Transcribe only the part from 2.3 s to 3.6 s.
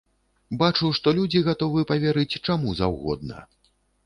чаму заўгодна.